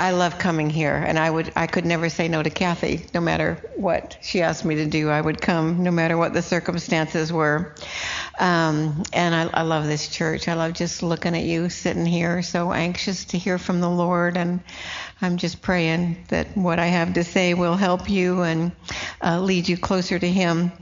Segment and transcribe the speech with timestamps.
[0.00, 3.20] I love coming here, and I would I could never say no to Kathy, no
[3.20, 5.10] matter what she asked me to do.
[5.10, 7.74] I would come, no matter what the circumstances were.
[8.38, 10.48] Um, and I, I love this church.
[10.48, 14.38] I love just looking at you sitting here, so anxious to hear from the Lord,
[14.38, 14.60] and
[15.20, 18.72] I'm just praying that what I have to say will help you and
[19.22, 20.72] uh, lead you closer to Him.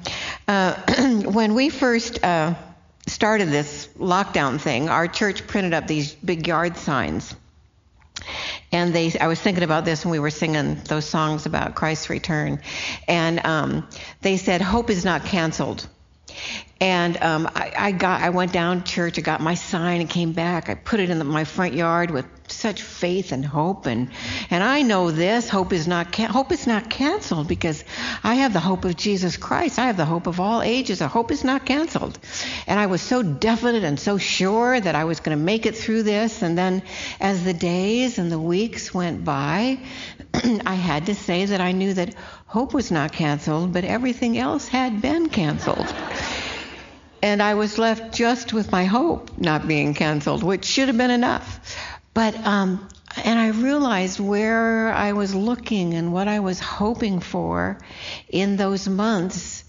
[0.47, 0.75] Uh,
[1.25, 2.55] when we first uh,
[3.09, 7.35] started this lockdown thing, our church printed up these big yard signs
[8.73, 12.11] and they I was thinking about this when we were singing those songs about Christ's
[12.11, 12.61] return,
[13.07, 13.89] and um,
[14.23, 15.89] they said hope is not canceled.
[16.81, 19.19] And um, I, I got, I went down church.
[19.19, 20.69] I got my sign and came back.
[20.69, 23.87] I put it in the, my front yard with such faith and hope.
[23.87, 24.11] And
[24.51, 27.85] and I know this hope is not hope is not canceled because
[28.23, 29.79] I have the hope of Jesus Christ.
[29.79, 30.99] I have the hope of all ages.
[31.01, 32.19] The hope is not canceled.
[32.67, 35.77] And I was so definite and so sure that I was going to make it
[35.77, 36.43] through this.
[36.43, 36.83] And then,
[37.21, 39.79] as the days and the weeks went by,
[40.67, 42.15] I had to say that I knew that
[42.47, 45.93] hope was not canceled, but everything else had been canceled
[47.23, 51.11] and I was left just with my hope not being canceled, which should have been
[51.11, 51.98] enough.
[52.19, 52.89] But um,
[53.25, 57.79] and I realized where I was looking and what I was hoping for
[58.29, 59.63] in those months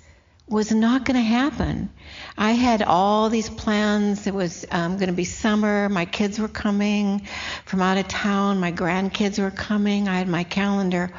[0.47, 1.91] was not going to happen.
[2.35, 4.25] I had all these plans.
[4.25, 5.89] It was um, going to be summer.
[5.89, 7.27] My kids were coming
[7.65, 8.59] from out of town.
[8.59, 10.07] My grandkids were coming.
[10.07, 11.11] I had my calendar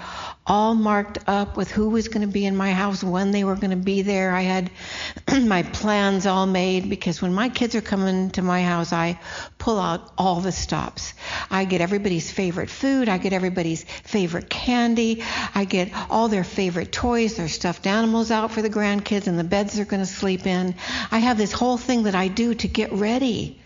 [0.50, 3.54] all marked up with who was going to be in my house, when they were
[3.54, 4.32] going to be there.
[4.32, 4.68] I had
[5.42, 9.20] my plans all made because when my kids are coming to my house, I
[9.58, 11.14] pull out all the stops.
[11.52, 15.22] I get everybody's favorite food, I get everybody's favorite candy,
[15.54, 19.44] I get all their favorite toys, their stuffed animals out for the grandkids, and the
[19.44, 20.74] beds they're going to sleep in.
[21.12, 23.60] I have this whole thing that I do to get ready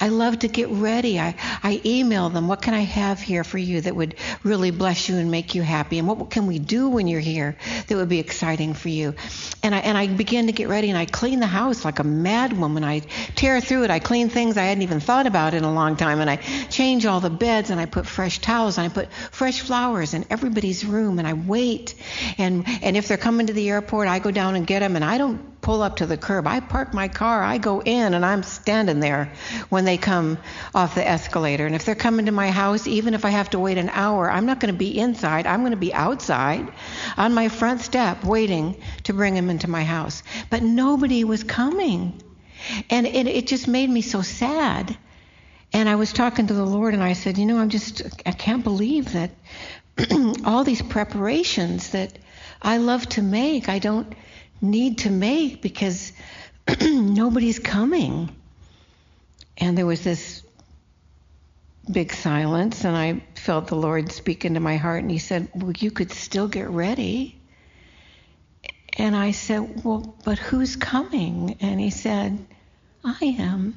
[0.00, 1.20] I love to get ready.
[1.20, 5.08] I, I email them, what can I have here for you that would really bless
[5.08, 5.98] you and make you happy?
[5.98, 7.56] And what can we do when you're here
[7.86, 9.14] that would be exciting for you?
[9.62, 12.04] And I, and I begin to get ready and I clean the house like a
[12.04, 12.82] mad woman.
[12.82, 13.00] I
[13.34, 13.90] tear through it.
[13.90, 16.20] I clean things I hadn't even thought about in a long time.
[16.20, 16.36] And I
[16.70, 20.24] change all the beds and I put fresh towels and I put fresh flowers in
[20.30, 21.94] everybody's room and I wait.
[22.38, 25.04] And, and if they're coming to the airport, I go down and get them and
[25.04, 26.46] I don't pull up to the curb.
[26.46, 29.32] I park my car, I go in, and I'm standing there
[29.68, 30.38] when they come
[30.74, 31.66] off the escalator.
[31.66, 34.30] And if they're coming to my house, even if I have to wait an hour,
[34.30, 35.46] I'm not going to be inside.
[35.46, 36.72] I'm going to be outside
[37.16, 40.22] on my front step waiting to bring them into my house.
[40.48, 42.22] But nobody was coming.
[42.88, 44.96] And it, it just made me so sad.
[45.72, 48.32] And I was talking to the Lord, and I said, You know, I'm just, I
[48.32, 49.30] can't believe that
[50.44, 52.18] all these preparations that
[52.60, 54.12] I love to make, I don't
[54.60, 56.12] need to make because
[56.82, 58.34] nobody's coming.
[59.58, 60.42] And there was this
[61.90, 65.72] big silence, and I felt the Lord speak into my heart, and He said, Well,
[65.72, 67.40] you could still get ready.
[68.96, 71.56] And I said, Well, but who's coming?
[71.60, 72.38] And He said,
[73.04, 73.76] I am.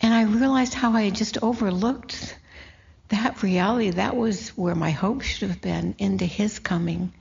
[0.00, 2.36] And I realized how I had just overlooked
[3.08, 3.90] that reality.
[3.90, 7.12] That was where my hope should have been into His coming.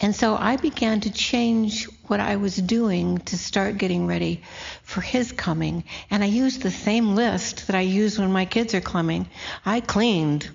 [0.00, 4.42] And so I began to change what I was doing to start getting ready
[4.82, 5.84] for his coming.
[6.10, 9.28] And I used the same list that I use when my kids are coming.
[9.64, 10.48] I cleaned.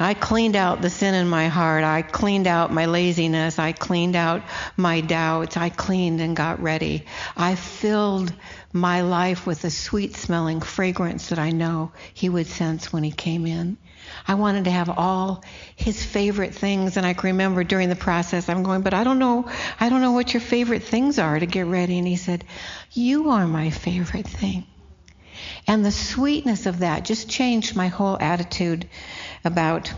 [0.00, 1.82] I cleaned out the sin in my heart.
[1.82, 3.58] I cleaned out my laziness.
[3.58, 4.42] I cleaned out
[4.76, 5.56] my doubts.
[5.56, 7.06] I cleaned and got ready.
[7.36, 8.32] I filled
[8.72, 13.10] my life with the sweet smelling fragrance that I know he would sense when he
[13.10, 13.78] came in.
[14.26, 15.42] I wanted to have all
[15.74, 16.96] his favorite things.
[16.96, 19.48] And I can remember during the process, I'm going, but I don't know,
[19.80, 21.98] I don't know what your favorite things are to get ready.
[21.98, 22.44] And he said,
[22.92, 24.66] You are my favorite thing.
[25.66, 28.88] And the sweetness of that just changed my whole attitude
[29.44, 29.92] about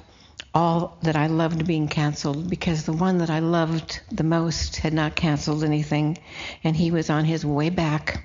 [0.52, 4.92] all that I loved being canceled because the one that I loved the most had
[4.92, 6.18] not canceled anything,
[6.64, 8.22] and he was on his way back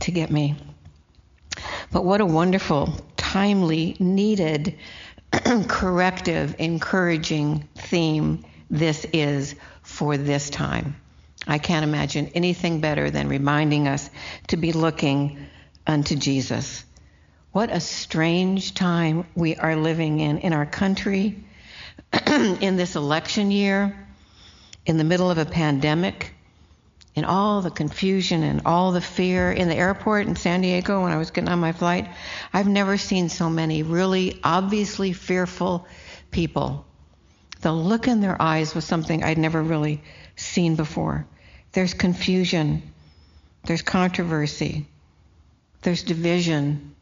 [0.00, 0.56] to get me.
[1.90, 4.76] But what a wonderful, timely, needed
[5.68, 10.96] corrective, encouraging theme this is for this time.
[11.46, 14.10] I can't imagine anything better than reminding us
[14.48, 15.38] to be looking
[15.86, 16.84] unto Jesus.
[17.52, 21.44] What a strange time we are living in in our country,
[22.26, 23.96] in this election year,
[24.84, 26.34] in the middle of a pandemic,
[27.16, 31.12] in all the confusion and all the fear in the airport in San Diego when
[31.12, 32.08] I was getting on my flight,
[32.52, 35.86] I've never seen so many really obviously fearful
[36.30, 36.84] people.
[37.62, 40.02] The look in their eyes was something I'd never really
[40.36, 41.26] seen before.
[41.72, 42.82] There's confusion,
[43.64, 44.86] there's controversy,
[45.82, 46.94] there's division,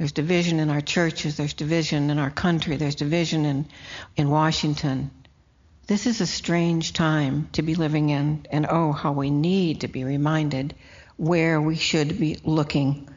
[0.00, 3.66] There's division in our churches, there's division in our country, there's division in,
[4.16, 5.10] in Washington.
[5.90, 9.88] This is a strange time to be living in, and oh, how we need to
[9.88, 10.72] be reminded
[11.16, 13.08] where we should be looking.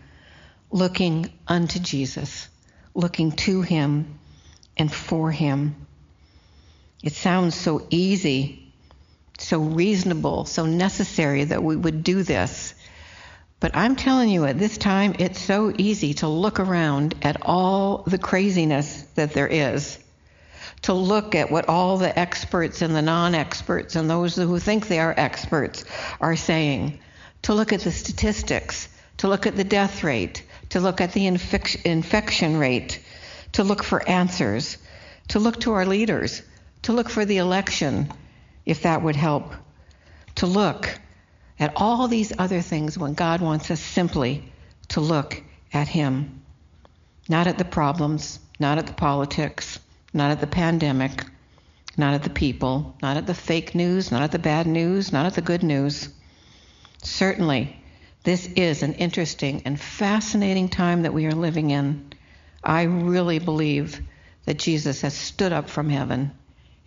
[0.71, 2.49] Looking unto Jesus,
[2.95, 4.17] looking to Him
[4.75, 5.85] and for Him.
[7.03, 8.73] It sounds so easy,
[9.37, 12.73] so reasonable, so necessary that we would do this.
[13.59, 18.01] But I'm telling you, at this time, it's so easy to look around at all
[18.07, 19.99] the craziness that there is
[20.83, 24.87] to look at what all the experts and the non experts and those who think
[24.87, 25.85] they are experts
[26.19, 26.99] are saying,
[27.43, 28.87] to look at the statistics,
[29.17, 32.99] to look at the death rate, to look at the infection rate,
[33.53, 34.77] to look for answers,
[35.29, 36.41] to look to our leaders,
[36.83, 38.11] to look for the election,
[38.65, 39.53] if that would help,
[40.35, 40.99] to look
[41.59, 44.43] at all these other things when God wants us simply
[44.89, 46.41] to look at Him.
[47.29, 49.79] Not at the problems, not at the politics,
[50.13, 51.25] not at the pandemic,
[51.97, 55.25] not at the people, not at the fake news, not at the bad news, not
[55.25, 56.09] at the good news.
[57.01, 57.75] Certainly,
[58.23, 62.13] this is an interesting and fascinating time that we are living in.
[62.63, 63.99] I really believe
[64.45, 66.31] that Jesus has stood up from heaven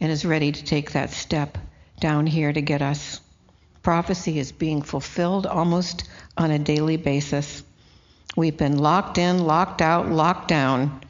[0.01, 1.59] and is ready to take that step
[2.01, 3.21] down here to get us.
[3.83, 7.63] Prophecy is being fulfilled almost on a daily basis.
[8.37, 11.01] We've been locked in, locked out, locked down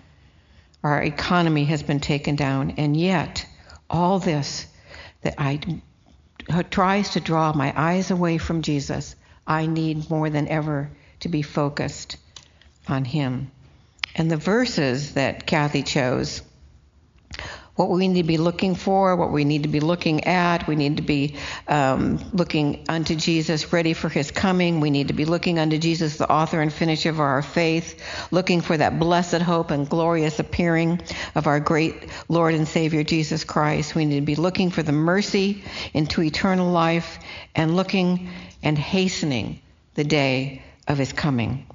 [0.87, 3.47] our economy has been taken down, and yet
[3.91, 4.67] all this
[5.23, 5.61] that I
[6.71, 9.17] tries to draw my eyes away from Jesus,
[9.47, 10.91] I need more than ever
[11.21, 12.17] to be focused
[12.89, 13.51] on Him.
[14.15, 16.41] And the verses that Kathy chose
[17.77, 20.67] what we need to be looking for, what we need to be looking at.
[20.67, 21.37] We need to be
[21.69, 24.81] um, looking unto Jesus, ready for his coming.
[24.81, 28.63] We need to be looking unto Jesus, the author and finisher of our faith, looking
[28.63, 31.03] for that blessed hope and glorious appearing
[31.35, 31.95] of our great
[32.29, 33.95] Lord and Savior Jesus Christ.
[33.95, 35.63] We need to be looking for the mercy
[35.93, 37.19] into eternal life
[37.55, 38.31] and looking
[38.63, 39.61] and hastening
[39.95, 41.67] the day of his coming.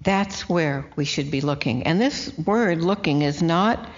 [0.00, 1.84] That's where we should be looking.
[1.84, 3.88] And this word looking is not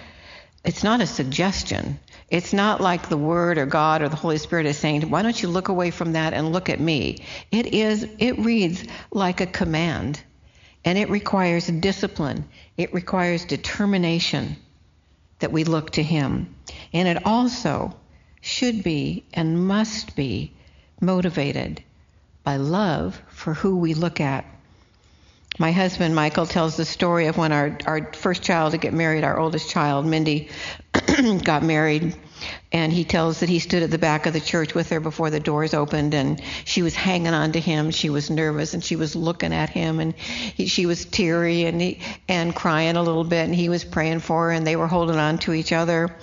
[0.63, 1.99] it's not a suggestion.
[2.29, 5.41] It's not like the Word or God or the Holy Spirit is saying, why don't
[5.41, 7.23] you look away from that and look at me?
[7.51, 10.21] It is, it reads like a command.
[10.83, 12.45] And it requires discipline.
[12.75, 14.57] It requires determination
[15.39, 16.55] that we look to Him.
[16.93, 17.95] And it also
[18.41, 20.53] should be and must be
[20.99, 21.83] motivated
[22.43, 24.45] by love for who we look at
[25.59, 29.23] my husband, Michael, tells the story of when our, our first child to get married,
[29.23, 30.49] our oldest child, Mindy,
[31.43, 32.15] got married.
[32.71, 35.31] And he tells that he stood at the back of the church with her before
[35.31, 37.89] the doors opened, and she was hanging on to him.
[37.89, 41.81] She was nervous, and she was looking at him, and he, she was teary and
[41.81, 43.45] he, and crying a little bit.
[43.45, 46.15] And he was praying for her, and they were holding on to each other.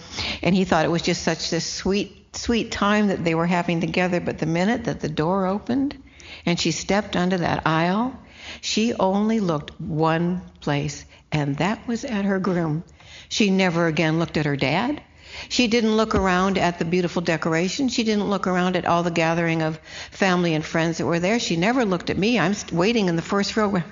[0.42, 3.80] And he thought it was just such this sweet, sweet time that they were having
[3.80, 4.20] together.
[4.20, 6.00] But the minute that the door opened,
[6.46, 8.16] and she stepped onto that aisle,
[8.60, 12.84] she only looked one place, and that was at her groom.
[13.28, 15.02] She never again looked at her dad.
[15.48, 17.88] She didn't look around at the beautiful decoration.
[17.88, 19.78] She didn't look around at all the gathering of
[20.10, 21.40] family and friends that were there.
[21.40, 22.38] She never looked at me.
[22.38, 23.82] I'm waiting in the first row,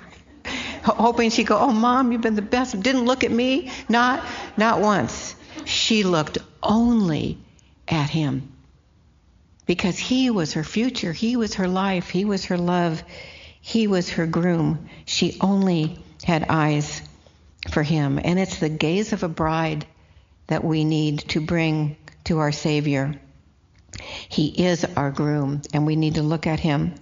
[0.83, 4.25] hoping she'd go, "Oh, mom, you've been the best." Didn't look at me, not
[4.57, 5.35] not once.
[5.65, 7.37] She looked only
[7.87, 8.53] at him
[9.65, 11.13] because he was her future.
[11.13, 12.09] He was her life.
[12.09, 13.03] He was her love.
[13.65, 14.89] He was her groom.
[15.05, 17.01] She only had eyes
[17.71, 18.19] for him.
[18.21, 19.87] And it's the gaze of a bride
[20.47, 23.15] that we need to bring to our Savior.
[24.27, 26.95] He is our groom, and we need to look at him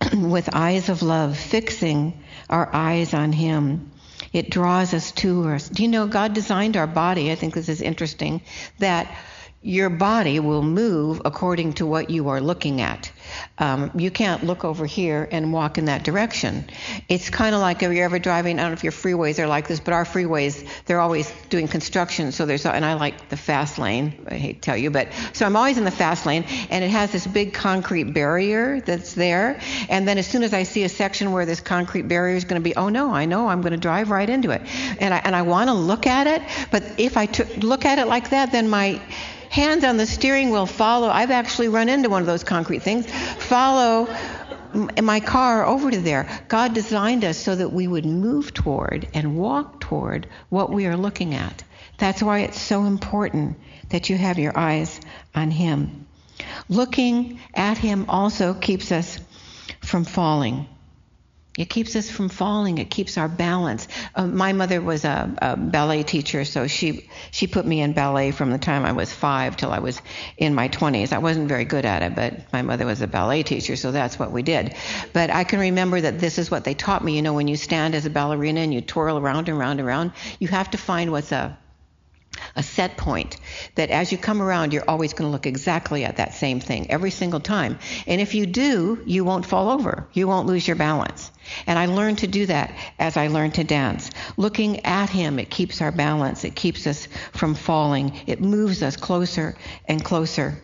[0.14, 3.90] with eyes of love, fixing our eyes on him.
[4.32, 5.68] It draws us to us.
[5.68, 7.30] Do you know God designed our body?
[7.30, 8.40] I think this is interesting
[8.78, 9.14] that
[9.60, 13.10] your body will move according to what you are looking at.
[13.58, 16.70] Um, you can't look over here and walk in that direction.
[17.08, 18.58] It's kind of like if you're ever driving.
[18.58, 21.66] I don't know if your freeways are like this, but our freeways they're always doing
[21.66, 22.30] construction.
[22.30, 24.26] So there's and I like the fast lane.
[24.28, 26.90] I hate to tell you, but so I'm always in the fast lane, and it
[26.90, 29.60] has this big concrete barrier that's there.
[29.88, 32.62] And then as soon as I see a section where this concrete barrier is going
[32.62, 34.62] to be, oh no, I know I'm going to drive right into it,
[35.00, 37.98] and I and I want to look at it, but if I t- look at
[37.98, 39.00] it like that, then my
[39.50, 41.08] hands on the steering wheel follow.
[41.08, 43.10] I've actually run into one of those concrete things.
[43.10, 44.08] Follow
[45.02, 46.28] my car over to there.
[46.48, 50.96] God designed us so that we would move toward and walk toward what we are
[50.96, 51.64] looking at.
[51.98, 55.00] That's why it's so important that you have your eyes
[55.34, 56.06] on Him.
[56.68, 59.18] Looking at Him also keeps us
[59.80, 60.68] from falling.
[61.58, 62.78] It keeps us from falling.
[62.78, 63.88] It keeps our balance.
[64.14, 68.30] Uh, my mother was a, a, ballet teacher, so she she put me in ballet
[68.30, 70.00] from the time I was five till I was
[70.36, 71.12] in my 20s.
[71.12, 74.20] I wasn't very good at it, but my mother was a ballet teacher, so that's
[74.20, 74.76] what we did.
[75.12, 77.16] But I can remember that this is what they taught me.
[77.16, 79.88] You know, when you stand as a ballerina and you twirl around and around and
[79.88, 81.58] around, you have to find what's a
[82.58, 83.36] a set point
[83.76, 86.90] that as you come around, you're always going to look exactly at that same thing
[86.90, 87.78] every single time.
[88.06, 90.08] And if you do, you won't fall over.
[90.12, 91.30] You won't lose your balance.
[91.68, 94.10] And I learned to do that as I learned to dance.
[94.36, 96.44] Looking at him, it keeps our balance.
[96.44, 98.20] It keeps us from falling.
[98.26, 100.60] It moves us closer and closer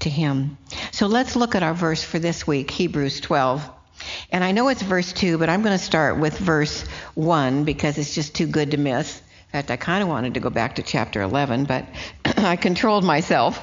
[0.00, 0.58] to him.
[0.92, 3.68] So let's look at our verse for this week, Hebrews 12.
[4.30, 6.82] And I know it's verse 2, but I'm going to start with verse
[7.14, 9.22] 1 because it's just too good to miss.
[9.50, 11.84] In fact, I kind of wanted to go back to chapter 11, but
[12.24, 13.60] I controlled myself.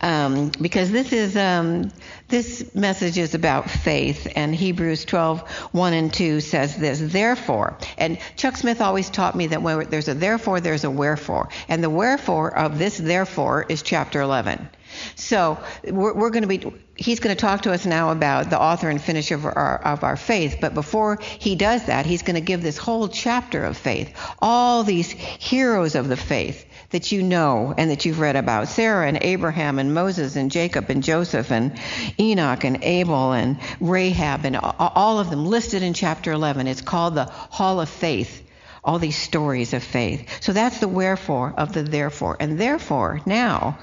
[0.00, 1.92] Um, because this is um,
[2.28, 5.42] this message is about faith, and Hebrews 12,
[5.72, 7.76] 1 and 2 says this, therefore.
[7.98, 11.50] And Chuck Smith always taught me that when there's a therefore, there's a wherefore.
[11.68, 14.70] And the wherefore of this therefore is chapter 11.
[15.14, 18.60] So we're, we're going to be, he's going to talk to us now about the
[18.60, 20.58] author and finisher of our, of our faith.
[20.60, 24.84] But before he does that, he's going to give this whole chapter of faith, all
[24.84, 29.18] these heroes of the faith that you know and that you've read about Sarah and
[29.22, 31.78] Abraham and Moses and Jacob and Joseph and
[32.18, 36.66] Enoch and Abel and Rahab and all of them listed in chapter 11.
[36.66, 38.46] It's called the Hall of Faith.
[38.82, 40.42] All these stories of faith.
[40.42, 42.38] So that's the wherefore of the therefore.
[42.40, 43.78] And therefore, now,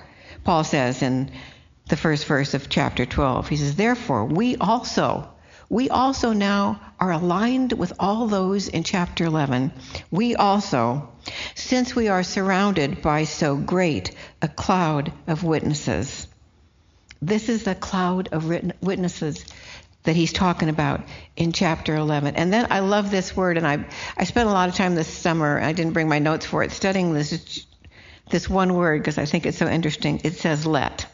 [0.47, 1.29] Paul says in
[1.89, 5.27] the first verse of chapter 12, he says, Therefore, we also,
[5.67, 9.73] we also now are aligned with all those in chapter 11.
[10.09, 11.09] We also,
[11.53, 16.29] since we are surrounded by so great a cloud of witnesses.
[17.21, 18.45] This is the cloud of
[18.81, 19.43] witnesses
[20.03, 21.01] that he's talking about
[21.35, 22.37] in chapter 11.
[22.37, 23.85] And then I love this word, and I,
[24.15, 26.71] I spent a lot of time this summer, I didn't bring my notes for it,
[26.71, 27.66] studying this
[28.29, 30.21] this one word because I think it's so interesting.
[30.23, 31.05] It says let.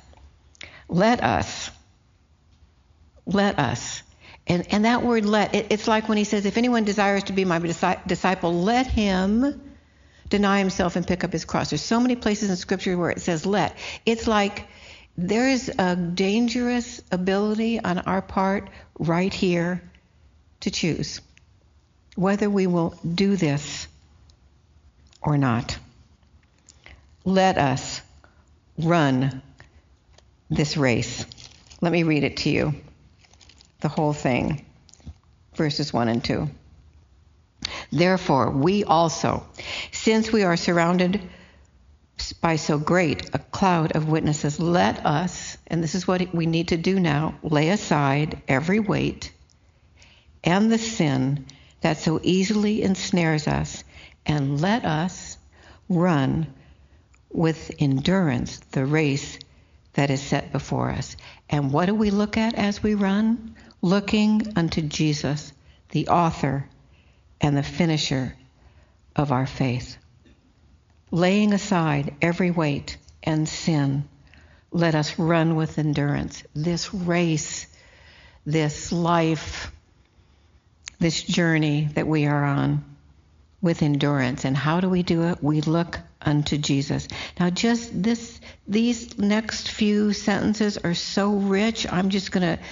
[0.88, 1.70] Let us.
[3.26, 4.04] Let us.
[4.46, 7.34] And, and that word let, it, it's like when he says, if anyone desires to
[7.34, 9.62] be my disciple, let him
[10.30, 11.70] deny himself and pick up his cross.
[11.70, 13.78] There's so many places in Scripture where it says let.
[14.06, 14.68] It's like
[15.18, 19.82] there is a dangerous ability on our part right here
[20.62, 21.22] to choose
[22.16, 23.88] whether we will do this
[25.22, 25.78] or not
[27.26, 28.02] let us
[28.78, 29.42] run
[30.50, 31.26] this race.
[31.82, 32.76] Let me read it to you,
[33.82, 34.66] the whole thing,
[35.56, 36.50] verses 1 and 2.
[37.92, 39.46] Therefore, we also,
[39.92, 41.22] since we are surrounded
[42.42, 46.70] by so great a cloud of witnesses, let us, and this is what we need
[46.70, 49.32] to do now, lay aside every weight
[50.44, 51.46] and the sin
[51.82, 53.84] that so easily ensnares us,
[54.26, 55.38] and let us
[55.90, 56.48] run
[57.34, 59.40] with endurance the race
[59.94, 61.18] that is set before us.
[61.50, 63.56] And what do we look at as we run?
[63.82, 65.52] Looking unto Jesus,
[65.90, 66.68] the author
[67.42, 68.36] and the finisher
[69.16, 69.98] of our faith.
[71.12, 74.08] Laying aside every weight and sin,
[74.72, 77.68] let us run with endurance this race,
[78.46, 79.72] this life,
[81.00, 82.84] this journey that we are on
[83.62, 84.46] with endurance.
[84.46, 85.44] And how do we do it?
[85.44, 87.08] We look unto Jesus.
[87.40, 91.92] Now, just this, these next few sentences are so rich.
[91.92, 92.64] I'm just going to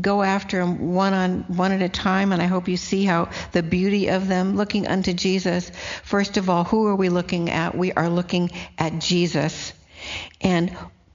[0.00, 3.30] go after them one on one at a time, and I hope you see how
[3.52, 4.56] the beauty of them.
[4.56, 5.70] Looking unto Jesus.
[6.02, 7.76] First of all, who are we looking at?
[7.76, 9.72] We are looking at Jesus,
[10.40, 10.70] and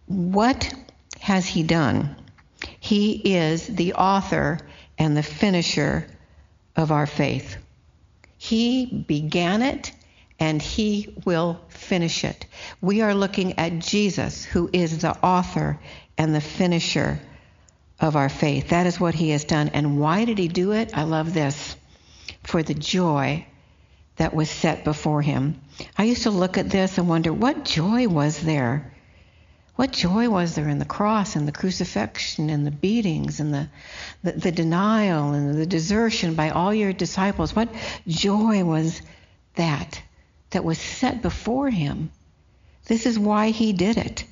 [0.06, 0.74] what
[1.20, 2.16] has He done?
[2.80, 4.60] He is the author
[4.98, 6.08] and the finisher
[6.76, 7.58] of our faith.
[8.38, 9.92] He began it
[10.42, 12.48] and he will finish it.
[12.82, 15.80] We are looking at Jesus, who is the author
[16.18, 17.22] and the finisher
[18.00, 18.70] of our faith.
[18.70, 19.70] That is what he has done.
[19.70, 20.98] And why did he do it?
[20.98, 21.76] I love this.
[22.42, 23.46] For the joy
[24.16, 25.62] that was set before him.
[25.96, 28.92] I used to look at this and wonder what joy was there?
[29.76, 33.70] What joy was there in the cross and the crucifixion and the beatings and the,
[34.24, 37.56] the, the denial and the desertion by all your disciples?
[37.56, 37.70] What
[38.08, 39.04] joy was
[39.54, 40.02] that?
[40.52, 42.12] That was set before him.
[42.86, 44.26] This is why he did it,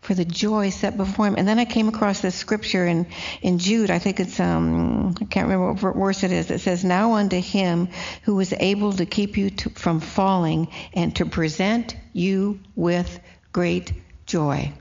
[0.00, 1.36] for the joy set before him.
[1.36, 3.06] And then I came across this scripture in,
[3.42, 6.84] in Jude, I think it's, um, I can't remember what verse it is, it says,
[6.84, 7.88] Now unto him
[8.22, 13.20] who was able to keep you to, from falling and to present you with
[13.52, 13.92] great
[14.26, 14.72] joy.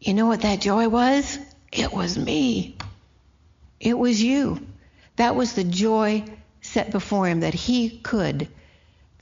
[0.00, 1.38] You know what that joy was?
[1.72, 2.76] It was me.
[3.80, 4.64] It was you.
[5.16, 6.24] That was the joy
[6.60, 8.48] set before him that he could,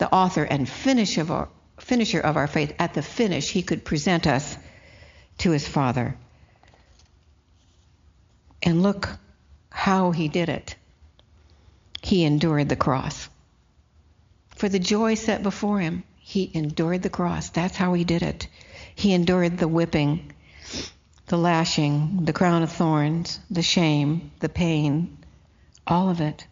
[0.03, 3.85] the author and finish of our, finisher of our faith, at the finish, he could
[3.85, 4.59] present us
[5.39, 6.17] to his Father.
[8.65, 9.09] And look
[9.71, 10.75] how he did it.
[12.03, 13.29] He endured the cross.
[14.57, 17.51] For the joy set before him, he endured the cross.
[17.51, 18.49] That's how he did it.
[18.97, 20.33] He endured the whipping,
[21.27, 25.17] the lashing, the crown of thorns, the shame, the pain,
[25.87, 26.45] all of it,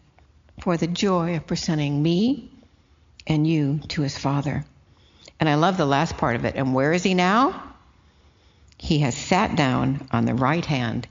[0.61, 2.50] for the joy of presenting me
[3.27, 4.65] and you to his Father.
[5.39, 6.55] And I love the last part of it.
[6.55, 7.63] And where is he now?
[8.77, 11.07] He has sat down on the right hand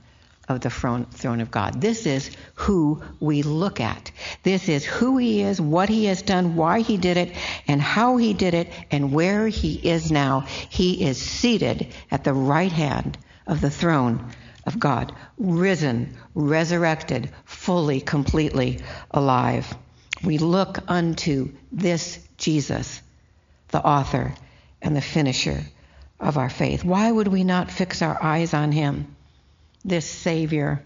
[0.47, 1.79] of the throne of God.
[1.79, 4.11] This is who we look at.
[4.43, 7.35] This is who he is, what he has done, why he did it,
[7.67, 10.41] and how he did it, and where he is now.
[10.41, 14.31] He is seated at the right hand of the throne
[14.65, 18.79] of God, risen, resurrected, fully, completely
[19.11, 19.73] alive.
[20.23, 23.01] We look unto this Jesus,
[23.69, 24.33] the author
[24.81, 25.63] and the finisher
[26.19, 26.83] of our faith.
[26.83, 29.15] Why would we not fix our eyes on him?
[29.83, 30.81] this Savior,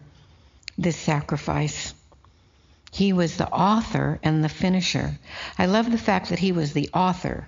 [0.78, 1.94] this sacrifice.
[2.92, 5.18] He was the author and the finisher.
[5.58, 7.48] I love the fact that he was the author.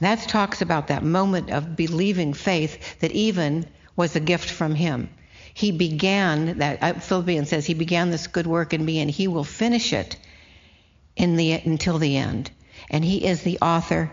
[0.00, 3.66] That talks about that moment of believing faith that even
[3.96, 5.08] was a gift from him.
[5.54, 9.28] He began that uh, Philippians says he began this good work in me and he
[9.28, 10.16] will finish it
[11.16, 12.50] in the until the end.
[12.90, 14.12] And he is the author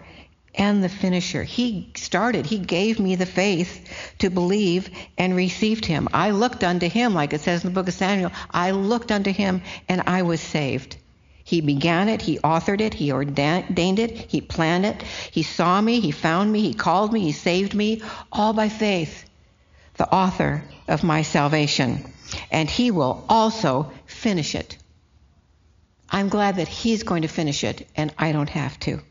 [0.56, 1.44] and the finisher.
[1.44, 6.08] He started, he gave me the faith to believe and received him.
[6.14, 8.32] I looked unto him, like it says in the book of Samuel.
[8.50, 10.98] I looked unto him and I was saved.
[11.44, 15.02] He began it, he authored it, he ordained it, he planned it.
[15.32, 19.26] He saw me, he found me, he called me, he saved me, all by faith.
[19.98, 22.06] The author of my salvation.
[22.52, 24.78] And he will also finish it.
[26.12, 29.02] I'm glad that he's going to finish it and I don't have to.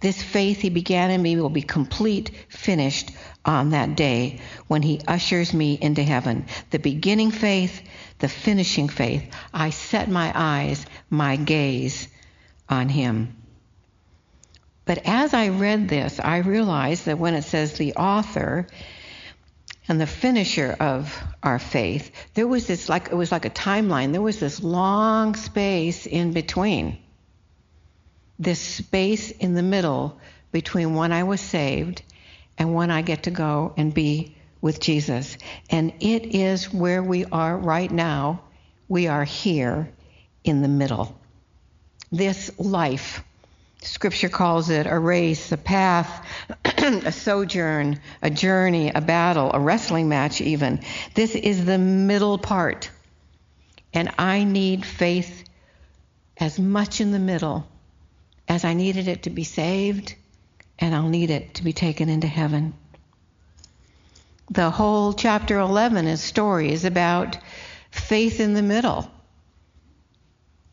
[0.00, 3.10] This faith he began in me will be complete, finished
[3.44, 6.46] on that day when he ushers me into heaven.
[6.70, 7.82] The beginning faith,
[8.18, 9.24] the finishing faith.
[9.54, 12.08] I set my eyes, my gaze
[12.68, 13.36] on him.
[14.84, 18.66] But as I read this, I realized that when it says the author
[19.88, 24.12] and the finisher of our faith, there was this like it was like a timeline.
[24.12, 26.98] There was this long space in between
[28.38, 30.18] this space in the middle
[30.52, 32.02] between when I was saved
[32.58, 35.36] and when I get to go and be with Jesus.
[35.70, 38.42] And it is where we are right now.
[38.88, 39.90] We are here
[40.44, 41.18] in the middle.
[42.12, 43.22] This life,
[43.86, 46.26] Scripture calls it a race, a path,
[46.64, 50.80] a sojourn, a journey, a battle, a wrestling match, even.
[51.14, 52.90] This is the middle part.
[53.94, 55.44] And I need faith
[56.36, 57.66] as much in the middle
[58.48, 60.14] as I needed it to be saved,
[60.78, 62.74] and I'll need it to be taken into heaven.
[64.50, 67.38] The whole chapter 11 is stories about
[67.90, 69.10] faith in the middle.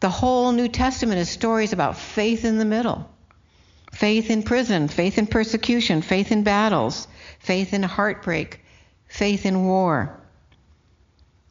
[0.03, 3.09] The whole New Testament is stories about faith in the middle.
[3.93, 7.07] Faith in prison, faith in persecution, faith in battles,
[7.39, 8.59] faith in heartbreak,
[9.07, 10.19] faith in war.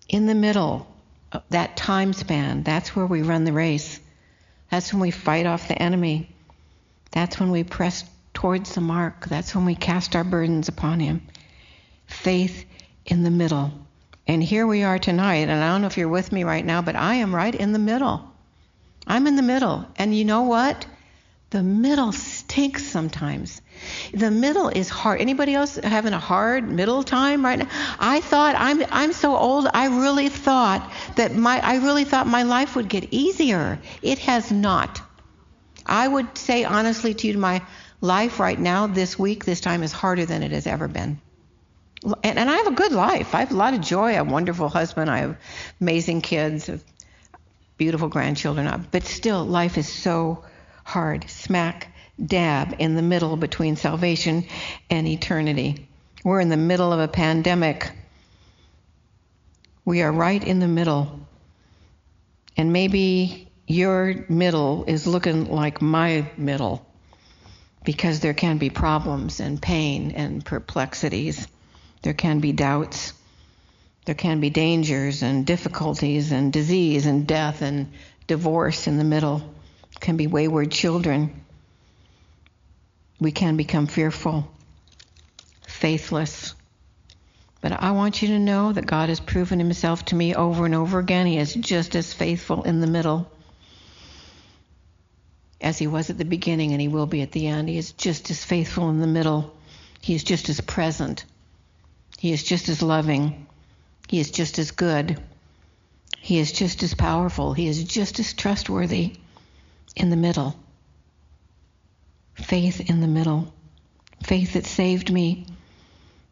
[0.07, 0.87] In the middle,
[1.49, 3.99] that time span, that's where we run the race.
[4.71, 6.29] That's when we fight off the enemy.
[7.11, 9.29] That's when we press towards the mark.
[9.29, 11.23] That's when we cast our burdens upon Him.
[12.07, 12.67] Faith
[13.07, 13.73] in the middle.
[14.27, 16.83] And here we are tonight, and I don't know if you're with me right now,
[16.83, 18.29] but I am right in the middle.
[19.07, 19.87] I'm in the middle.
[19.97, 20.87] And you know what?
[21.51, 23.61] The middle stinks sometimes.
[24.15, 25.21] The middle is hard.
[25.21, 27.69] Anybody else having a hard middle time right now?
[27.99, 29.69] I thought I'm I'm so old.
[29.73, 33.79] I really thought that my I really thought my life would get easier.
[34.01, 35.03] It has not.
[35.85, 37.61] I would say honestly to you, my
[38.01, 41.21] life right now, this week, this time is harder than it has ever been.
[42.25, 43.35] And, and I have a good life.
[43.35, 44.07] I have a lot of joy.
[44.07, 45.11] I have a wonderful husband.
[45.11, 45.37] I have
[45.81, 46.71] amazing kids,
[47.83, 48.87] beautiful grandchildren.
[48.93, 50.45] But still, life is so
[50.85, 51.29] hard.
[51.29, 51.89] Smack
[52.25, 54.45] dab in the middle between salvation
[54.89, 55.89] and eternity.
[56.23, 57.91] We're in the middle of a pandemic.
[59.85, 61.27] We are right in the middle.
[62.57, 66.87] And maybe your middle is looking like my middle
[67.83, 71.49] because there can be problems and pain and perplexities.
[72.03, 73.13] There can be doubts.
[74.05, 77.93] There can be dangers and difficulties and disease and death and
[78.27, 79.55] divorce in the middle.
[80.01, 81.43] Can be wayward children
[83.23, 84.51] we can become fearful,
[85.69, 86.55] faithless,
[87.61, 90.75] But I want you to know that God has proven himself to me over and
[90.75, 91.27] over again.
[91.27, 93.31] He is just as faithful in the middle
[95.61, 97.69] as he was at the beginning and he will be at the end.
[97.69, 99.55] He is just as faithful in the middle.
[100.01, 101.25] He is just as present.
[102.19, 103.47] He is just as loving.
[104.13, 105.23] He is just as good.
[106.19, 107.55] He is just as powerful.
[107.55, 109.15] He is just as trustworthy
[109.97, 110.55] in the middle.
[112.35, 113.55] Faith in the middle.
[114.23, 115.47] Faith that saved me.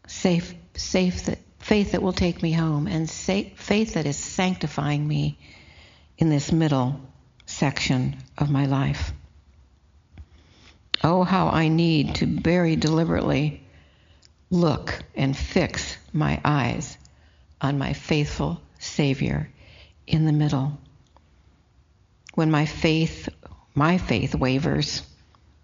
[0.06, 2.86] Safe, safe that, faith that will take me home.
[2.86, 5.38] And faith that is sanctifying me
[6.18, 7.00] in this middle
[7.46, 9.14] section of my life.
[11.02, 13.62] Oh, how I need to very deliberately
[14.50, 16.98] look and fix my eyes
[17.60, 19.50] on my faithful Savior
[20.06, 20.78] in the middle.
[22.34, 23.28] When my faith,
[23.74, 25.02] my faith wavers,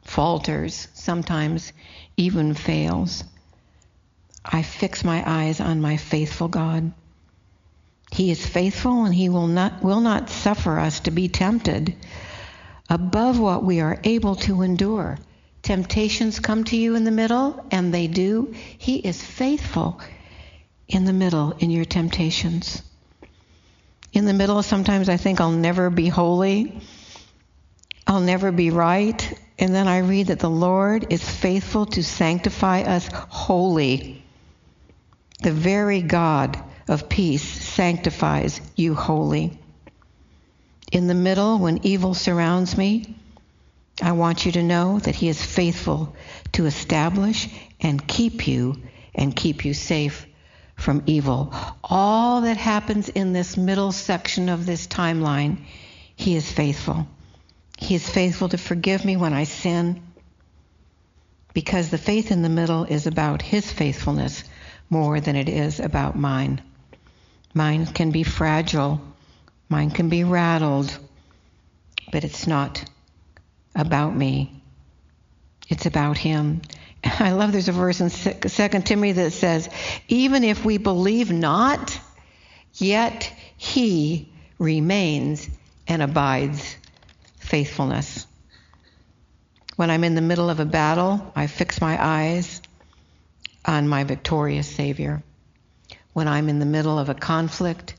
[0.02, 1.72] falters, sometimes
[2.16, 3.24] even fails,
[4.44, 6.92] I fix my eyes on my faithful God.
[8.12, 11.96] He is faithful and he will not will not suffer us to be tempted
[12.88, 15.18] above what we are able to endure.
[15.62, 18.54] Temptations come to you in the middle, and they do.
[18.78, 20.00] He is faithful
[20.88, 22.82] in the middle in your temptations.
[24.12, 26.80] In the middle, sometimes I think I'll never be holy,
[28.06, 29.38] I'll never be right.
[29.58, 34.22] And then I read that the Lord is faithful to sanctify us wholly.
[35.42, 39.58] The very God of peace sanctifies you wholly.
[40.92, 43.16] In the middle, when evil surrounds me,
[44.02, 46.14] I want you to know that He is faithful
[46.52, 47.48] to establish
[47.80, 48.76] and keep you
[49.14, 50.26] and keep you safe
[50.76, 51.52] from evil.
[51.82, 55.58] All that happens in this middle section of this timeline,
[56.14, 57.06] He is faithful.
[57.78, 60.02] He is faithful to forgive me when I sin
[61.52, 64.44] because the faith in the middle is about His faithfulness
[64.88, 66.62] more than it is about mine.
[67.54, 69.00] Mine can be fragile
[69.68, 70.96] Mine can be rattled,
[72.12, 72.84] but it's not
[73.74, 74.62] about me.
[75.68, 76.62] It's about him.
[77.20, 79.68] I love there's a verse in 2 Timothy that says,
[80.08, 81.98] even if we believe not,
[82.74, 85.48] yet he remains
[85.86, 86.76] and abides
[87.38, 88.26] faithfulness.
[89.76, 92.60] When I'm in the middle of a battle, I fix my eyes
[93.64, 95.22] on my victorious Savior.
[96.12, 97.94] When I'm in the middle of a conflict,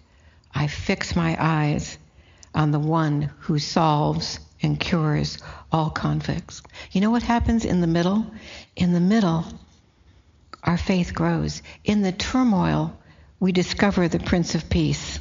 [0.53, 1.97] I fix my eyes
[2.53, 5.37] on the one who solves and cures
[5.71, 6.61] all conflicts.
[6.91, 8.25] You know what happens in the middle?
[8.75, 9.45] In the middle,
[10.63, 11.61] our faith grows.
[11.83, 12.97] In the turmoil,
[13.39, 15.19] we discover the Prince of Peace.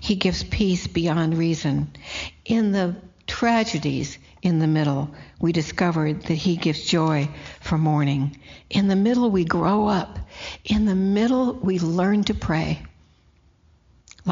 [0.00, 1.92] He gives peace beyond reason.
[2.44, 7.28] In the tragedies in the middle, we discover that He gives joy
[7.60, 8.36] for mourning.
[8.68, 10.18] In the middle, we grow up.
[10.64, 12.82] In the middle, we learn to pray.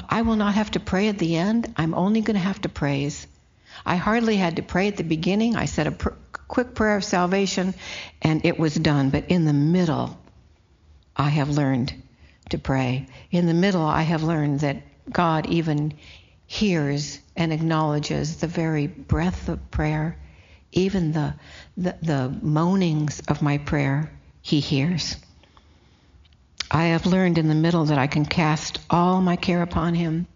[0.09, 1.73] I will not have to pray at the end.
[1.77, 3.27] I'm only going to have to praise.
[3.85, 5.56] I hardly had to pray at the beginning.
[5.56, 6.11] I said a pr-
[6.48, 7.74] quick prayer of salvation
[8.22, 9.11] and it was done.
[9.11, 10.18] But in the middle,
[11.16, 11.92] I have learned
[12.50, 13.06] to pray.
[13.30, 15.94] In the middle, I have learned that God even
[16.46, 20.18] hears and acknowledges the very breath of prayer,
[20.72, 21.35] even the,
[21.76, 24.11] the, the moanings of my prayer,
[24.42, 25.16] He hears.
[26.70, 30.26] I have learned in the middle that I can cast all my care upon Him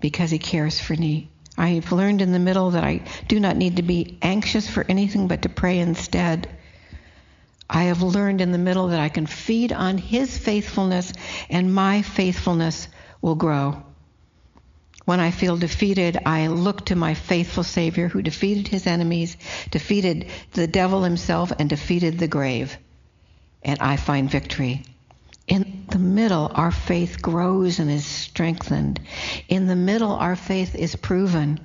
[0.00, 1.30] because He cares for me.
[1.58, 4.84] I have learned in the middle that I do not need to be anxious for
[4.88, 6.48] anything but to pray instead.
[7.68, 11.12] I have learned in the middle that I can feed on His faithfulness
[11.50, 12.88] and my faithfulness
[13.20, 13.82] will grow.
[15.06, 19.36] When I feel defeated, I look to my faithful Savior who defeated his enemies,
[19.70, 22.76] defeated the devil himself, and defeated the grave.
[23.62, 24.82] And I find victory.
[25.46, 29.00] In the middle, our faith grows and is strengthened.
[29.48, 31.60] In the middle, our faith is proven.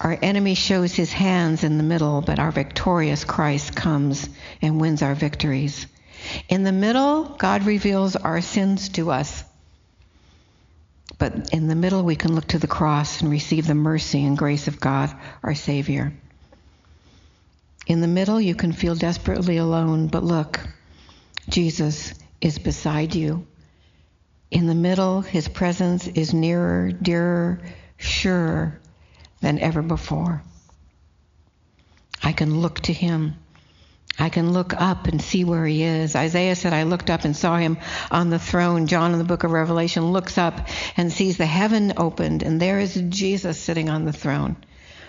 [0.00, 4.28] Our enemy shows his hands in the middle, but our victorious Christ comes
[4.62, 5.86] and wins our victories.
[6.48, 9.44] In the middle, God reveals our sins to us.
[11.18, 14.38] But in the middle, we can look to the cross and receive the mercy and
[14.38, 16.12] grace of God, our Savior.
[17.86, 20.60] In the middle, you can feel desperately alone, but look,
[21.48, 23.46] Jesus is beside you.
[24.50, 27.60] In the middle, his presence is nearer, dearer,
[27.96, 28.80] surer
[29.40, 30.42] than ever before.
[32.22, 33.36] I can look to him.
[34.18, 36.16] I can look up and see where he is.
[36.16, 37.78] Isaiah said, I looked up and saw him
[38.10, 38.88] on the throne.
[38.88, 42.80] John in the book of Revelation looks up and sees the heaven opened, and there
[42.80, 44.56] is Jesus sitting on the throne.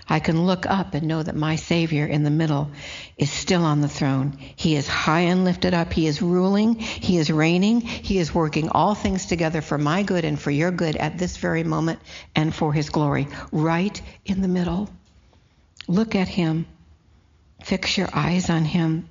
[0.09, 2.71] I can look up and know that my Savior in the middle
[3.17, 4.37] is still on the throne.
[4.55, 5.93] He is high and lifted up.
[5.93, 6.75] He is ruling.
[6.75, 7.81] He is reigning.
[7.81, 11.37] He is working all things together for my good and for your good at this
[11.37, 11.99] very moment
[12.35, 13.27] and for His glory.
[13.51, 14.89] Right in the middle.
[15.87, 16.65] Look at Him.
[17.63, 19.07] Fix your eyes on Him.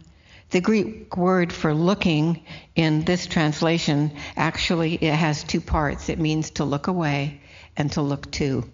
[0.50, 2.42] The Greek word for looking
[2.74, 6.08] in this translation actually it has two parts.
[6.08, 7.40] It means to look away
[7.76, 8.64] and to look to.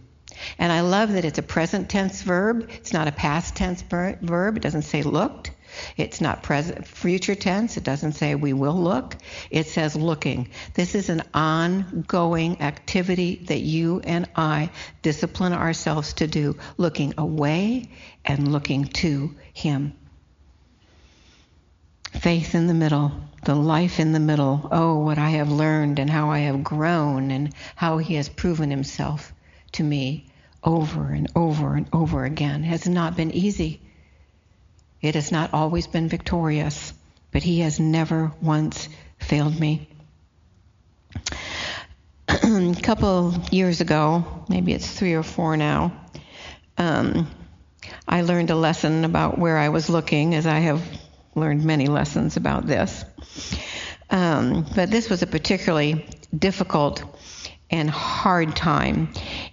[0.58, 2.68] And I love that it's a present tense verb.
[2.70, 4.56] It's not a past tense verb.
[4.56, 5.50] It doesn't say looked.
[5.96, 7.76] It's not present future tense.
[7.76, 9.16] It doesn't say we will look.
[9.50, 10.48] It says looking.
[10.74, 14.70] This is an ongoing activity that you and I
[15.02, 17.90] discipline ourselves to do, looking away
[18.24, 19.94] and looking to him.
[22.12, 24.68] Faith in the middle, the life in the middle.
[24.70, 28.70] Oh, what I have learned and how I have grown and how he has proven
[28.70, 29.33] himself
[29.74, 30.26] to me
[30.62, 33.80] over and over and over again has not been easy.
[35.02, 36.92] It has not always been victorious,
[37.30, 39.88] but He has never once failed me.
[42.28, 45.92] A couple years ago, maybe it's three or four now,
[46.78, 47.30] um,
[48.08, 50.82] I learned a lesson about where I was looking, as I have
[51.34, 53.04] learned many lessons about this.
[54.10, 56.06] Um, but this was a particularly
[56.36, 57.13] difficult
[57.74, 59.08] and hard time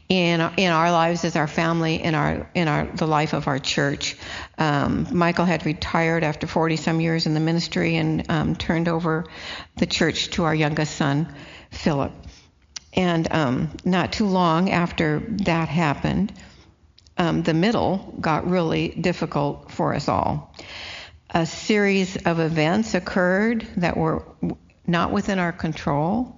[0.07, 3.57] in in our lives as our family in our in our the life of our
[3.57, 4.15] church.
[4.59, 9.25] Um, Michael had retired after 40 some years in the ministry and um, turned over
[9.77, 11.33] the church to our youngest son,
[11.71, 12.11] Philip.
[12.93, 16.31] And um, not too long after that happened,
[17.17, 20.53] um, the middle got really difficult for us all.
[21.31, 24.23] A series of events occurred that were
[24.85, 26.37] not within our control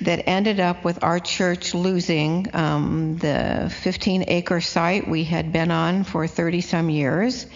[0.00, 5.70] that ended up with our church losing um, the 15 acre site we had been
[5.70, 7.46] on for 30 some years.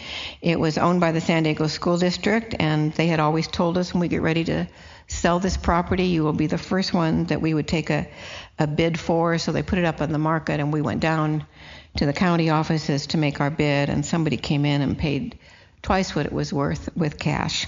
[0.40, 3.92] It was owned by the San Diego School District, and they had always told us
[3.92, 4.68] when we get ready to
[5.08, 8.08] sell this property, you will be the first one that we would take a,
[8.58, 9.38] a bid for.
[9.38, 11.44] So they put it up on the market, and we went down
[11.96, 15.38] to the county offices to make our bid, and somebody came in and paid
[15.82, 17.66] twice what it was worth with cash.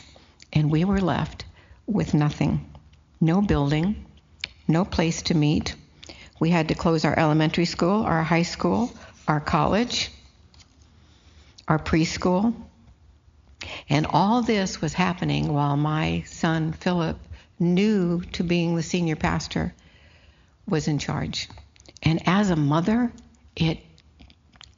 [0.53, 1.45] And we were left
[1.87, 2.69] with nothing
[3.23, 4.05] no building
[4.69, 5.75] no place to meet.
[6.41, 8.93] We had to close our elementary school, our high school,
[9.29, 10.11] our college,
[11.69, 12.55] our preschool.
[13.89, 17.19] And all this was happening while my son Philip,
[17.59, 19.73] new to being the senior pastor,
[20.67, 21.49] was in charge.
[22.03, 23.13] And as a mother,
[23.55, 23.79] it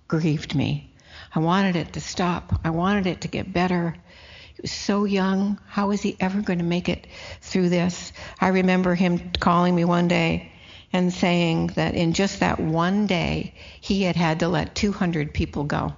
[0.08, 0.92] grieved me.
[1.34, 2.60] I wanted it to stop.
[2.64, 3.96] I wanted it to get better.
[4.64, 5.58] So young.
[5.66, 7.06] How is he ever going to make it
[7.40, 8.12] through this?
[8.40, 10.52] I remember him calling me one day
[10.92, 15.64] and saying that in just that one day, he had had to let 200 people
[15.64, 15.92] go,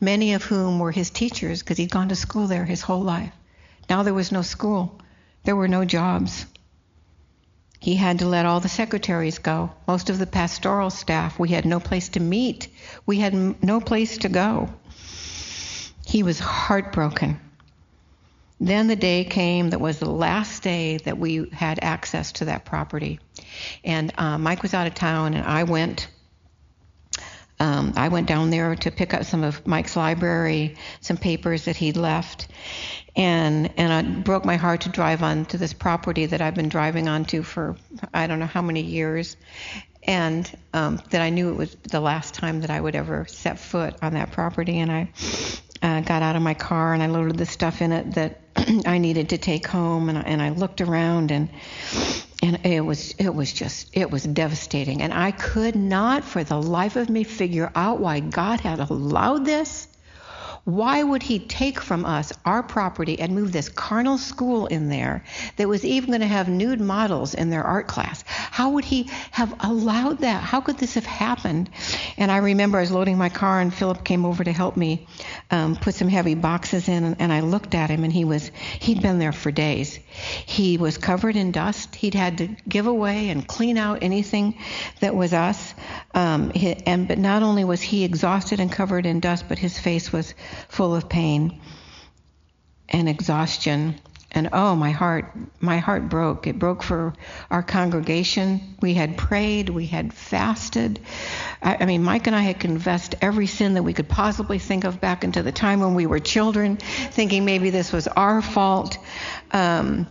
[0.00, 3.32] many of whom were his teachers because he'd gone to school there his whole life.
[3.90, 4.98] Now there was no school,
[5.44, 6.46] there were no jobs.
[7.78, 11.38] He had to let all the secretaries go, most of the pastoral staff.
[11.38, 12.68] We had no place to meet,
[13.04, 14.70] we had no place to go.
[16.06, 17.38] He was heartbroken.
[18.58, 22.64] Then the day came that was the last day that we had access to that
[22.64, 23.20] property.
[23.84, 26.08] And uh, Mike was out of town, and I went.
[27.58, 31.76] Um, I went down there to pick up some of Mike's library, some papers that
[31.76, 32.48] he'd left,
[33.14, 36.68] and and it broke my heart to drive on to this property that I've been
[36.68, 37.76] driving onto for
[38.12, 39.38] I don't know how many years,
[40.02, 43.58] and um, that I knew it was the last time that I would ever set
[43.58, 44.78] foot on that property.
[44.78, 45.10] And I
[45.86, 48.40] uh, got out of my car and I loaded the stuff in it that
[48.86, 51.48] I needed to take home, and I, and I looked around and
[52.42, 56.60] and it was it was just it was devastating, and I could not for the
[56.60, 59.86] life of me figure out why God had allowed this.
[60.66, 65.22] Why would he take from us our property and move this carnal school in there
[65.58, 68.24] that was even going to have nude models in their art class?
[68.26, 70.42] How would he have allowed that?
[70.42, 71.70] How could this have happened?
[72.16, 75.06] And I remember I was loading my car and Philip came over to help me
[75.52, 78.48] um, put some heavy boxes in, and I looked at him and he was
[78.80, 80.00] he'd been there for days.
[80.46, 81.94] He was covered in dust.
[81.94, 84.58] He'd had to give away and clean out anything
[84.98, 85.74] that was us.
[86.12, 86.50] Um,
[86.86, 90.34] and but not only was he exhausted and covered in dust, but his face was
[90.68, 91.60] full of pain
[92.88, 93.96] and exhaustion.
[94.32, 96.46] And oh, my heart, my heart broke.
[96.46, 97.14] It broke for
[97.50, 98.76] our congregation.
[98.82, 101.00] We had prayed, we had fasted.
[101.62, 104.84] I, I, mean, Mike and I had confessed every sin that we could possibly think
[104.84, 108.98] of back into the time when we were children, thinking maybe this was our fault.
[109.52, 110.06] Um,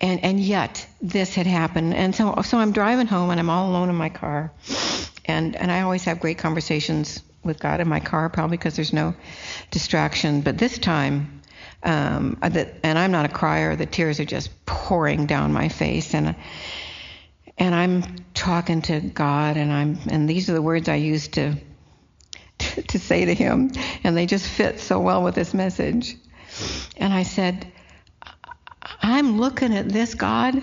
[0.00, 1.94] and and yet this had happened.
[1.94, 4.52] And so so I'm driving home and I'm all alone in my car,
[5.24, 8.92] and and I always have great conversations with God in my car, probably because there's
[8.92, 9.14] no
[9.70, 10.40] distraction.
[10.40, 11.42] But this time,
[11.82, 13.76] um, that, and I'm not a crier.
[13.76, 16.34] The tears are just pouring down my face, and
[17.56, 18.02] and I'm
[18.34, 21.54] talking to God, and I'm and these are the words I used to
[22.58, 23.70] to, to say to Him,
[24.04, 26.16] and they just fit so well with this message.
[26.96, 27.70] And I said,
[29.00, 30.62] I'm looking at this God.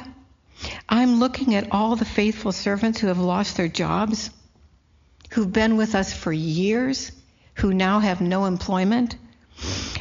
[0.88, 4.30] I'm looking at all the faithful servants who have lost their jobs,
[5.36, 7.12] who've been with us for years,
[7.56, 9.18] who now have no employment.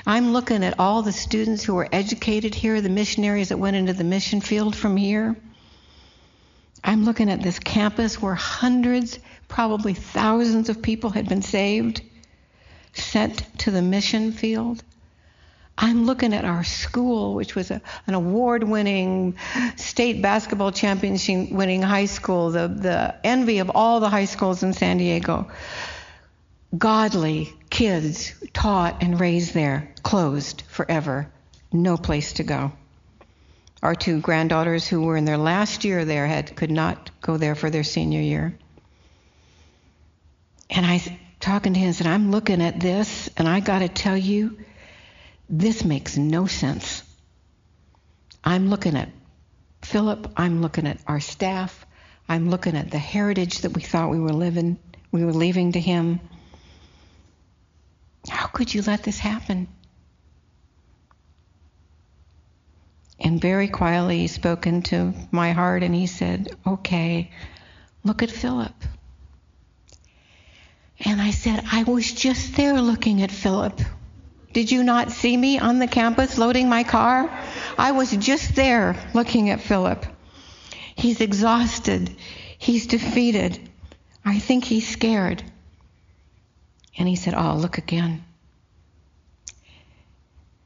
[0.06, 3.92] I'm looking at all the students who were educated here, the missionaries that went into
[3.94, 5.34] the mission field from here.
[6.84, 9.18] I'm looking at this campus where hundreds,
[9.48, 12.02] probably thousands of people had been saved,
[12.92, 14.84] sent to the mission field.
[15.76, 19.36] I'm looking at our school, which was a, an award winning
[19.76, 24.72] state basketball championship winning high school, the, the envy of all the high schools in
[24.72, 25.50] San Diego.
[26.76, 31.28] Godly kids taught and raised there, closed forever,
[31.72, 32.72] no place to go.
[33.82, 37.54] Our two granddaughters who were in their last year there had could not go there
[37.54, 38.56] for their senior year.
[40.70, 44.16] And I talking to him and said, I'm looking at this and I gotta tell
[44.16, 44.56] you,
[45.48, 47.02] this makes no sense.
[48.42, 49.08] I'm looking at
[49.82, 51.86] Philip, I'm looking at our staff,
[52.28, 54.78] I'm looking at the heritage that we thought we were living,
[55.12, 56.20] we were leaving to him.
[58.28, 59.68] How could you let this happen?
[63.20, 67.30] And very quietly he spoke into my heart and he said, Okay,
[68.02, 68.74] look at Philip.
[71.00, 73.80] And I said, I was just there looking at Philip.
[74.54, 77.28] Did you not see me on the campus loading my car?
[77.76, 80.06] I was just there looking at Philip.
[80.94, 82.14] He's exhausted.
[82.56, 83.58] He's defeated.
[84.24, 85.42] I think he's scared.
[86.96, 88.24] And he said, Oh, look again.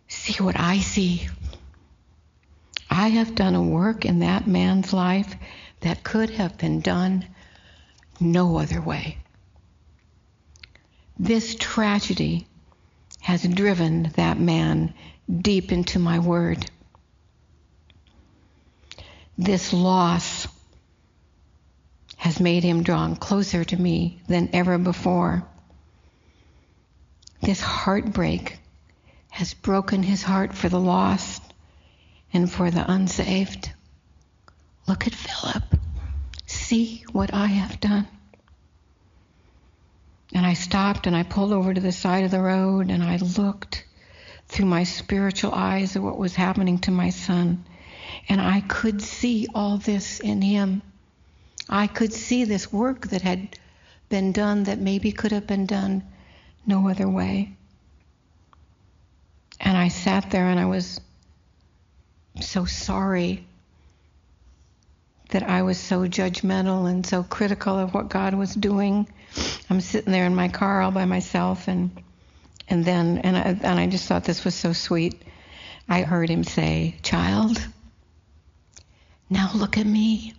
[0.06, 1.26] See what I see.
[2.90, 5.34] I have done a work in that man's life
[5.80, 7.24] that could have been done
[8.20, 9.16] no other way.
[11.18, 12.47] This tragedy
[13.28, 14.94] has driven that man
[15.30, 16.64] deep into my word.
[19.36, 20.48] This loss
[22.16, 25.46] has made him drawn closer to me than ever before.
[27.42, 28.58] This heartbreak
[29.28, 31.42] has broken his heart for the lost
[32.32, 33.70] and for the unsaved.
[34.86, 35.64] Look at Philip.
[36.46, 38.08] See what I have done.
[40.34, 43.16] And I stopped and I pulled over to the side of the road and I
[43.16, 43.84] looked
[44.48, 47.64] through my spiritual eyes at what was happening to my son.
[48.28, 50.82] And I could see all this in him.
[51.68, 53.58] I could see this work that had
[54.08, 56.02] been done that maybe could have been done
[56.66, 57.54] no other way.
[59.60, 61.00] And I sat there and I was
[62.40, 63.44] so sorry
[65.28, 69.08] that I was so judgmental and so critical of what God was doing.
[69.68, 71.90] I'm sitting there in my car all by myself, and
[72.68, 75.22] and then and I, and I just thought this was so sweet.
[75.88, 77.60] I heard him say, "Child,
[79.28, 80.34] now look at me.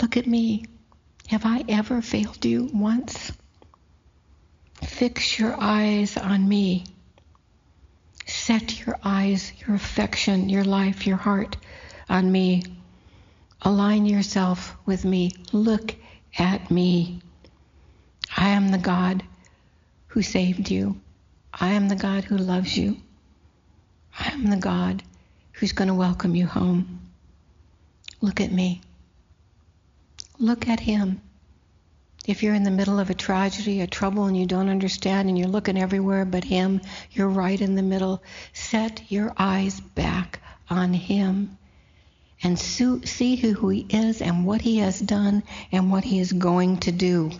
[0.00, 0.66] Look at me.
[1.28, 3.32] Have I ever failed you once?
[4.82, 6.84] Fix your eyes on me."
[8.26, 11.56] Set your eyes, your affection, your life, your heart
[12.08, 12.62] on me.
[13.62, 15.32] Align yourself with me.
[15.52, 15.94] Look
[16.38, 17.20] at me.
[18.36, 19.22] I am the God
[20.08, 21.00] who saved you.
[21.52, 22.96] I am the God who loves you.
[24.18, 25.02] I am the God
[25.52, 27.00] who's going to welcome you home.
[28.20, 28.80] Look at me.
[30.38, 31.20] Look at him.
[32.26, 35.38] If you're in the middle of a tragedy, a trouble, and you don't understand, and
[35.38, 36.80] you're looking everywhere but Him,
[37.12, 38.22] you're right in the middle.
[38.54, 40.40] Set your eyes back
[40.70, 41.58] on Him
[42.44, 46.78] and see who He is and what He has done and what He is going
[46.80, 47.30] to do.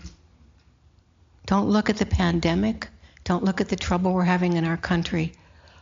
[1.45, 2.89] Don't look at the pandemic.
[3.23, 5.33] Don't look at the trouble we're having in our country.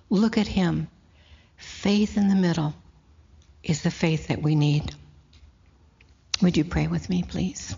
[0.10, 0.90] Look at Him.
[1.56, 2.74] Faith in the middle
[3.64, 4.94] is the faith that we need.
[6.42, 7.76] Would you pray with me, please?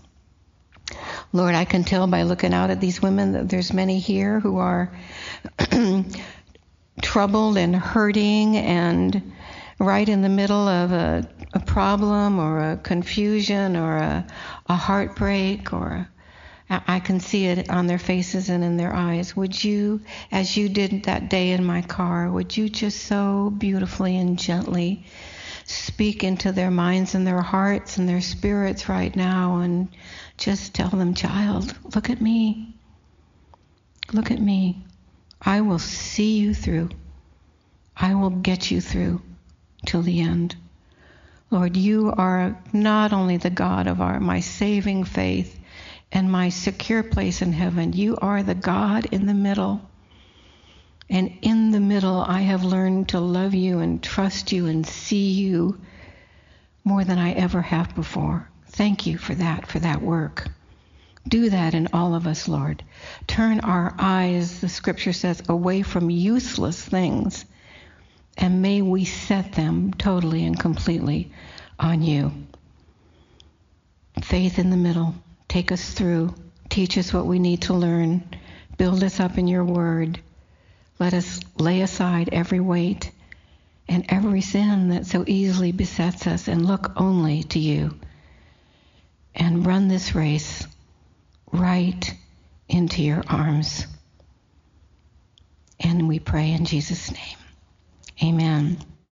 [1.32, 4.58] Lord, I can tell by looking out at these women that there's many here who
[4.58, 4.90] are
[7.02, 9.32] troubled and hurting and
[9.78, 14.26] right in the middle of a, a problem or a confusion or a,
[14.66, 16.08] a heartbreak or
[16.68, 19.36] a, I can see it on their faces and in their eyes.
[19.36, 20.00] Would you,
[20.32, 25.06] as you did that day in my car, would you just so beautifully and gently
[25.64, 29.88] speak into their minds and their hearts and their spirits right now and
[30.36, 32.74] just tell them, child, look at me.
[34.12, 34.84] Look at me.
[35.40, 36.90] I will see you through.
[37.96, 39.22] I will get you through
[39.84, 40.56] till the end.
[41.50, 45.58] Lord, you are not only the God of our my saving faith
[46.10, 49.80] and my secure place in heaven, you are the God in the middle.
[51.08, 55.32] And in the middle, I have learned to love you and trust you and see
[55.32, 55.80] you
[56.82, 58.48] more than I ever have before.
[58.70, 60.48] Thank you for that, for that work.
[61.28, 62.82] Do that in all of us, Lord.
[63.26, 67.44] Turn our eyes, the scripture says, away from useless things,
[68.36, 71.32] and may we set them totally and completely
[71.78, 72.32] on you.
[74.22, 75.14] Faith in the middle.
[75.48, 76.34] Take us through.
[76.68, 78.28] Teach us what we need to learn.
[78.76, 80.20] Build us up in your word.
[80.98, 83.10] Let us lay aside every weight
[83.88, 87.98] and every sin that so easily besets us and look only to you.
[89.34, 90.66] And run this race
[91.52, 92.14] right
[92.68, 93.86] into your arms.
[95.78, 97.36] And we pray in Jesus' name.
[98.22, 98.78] Amen.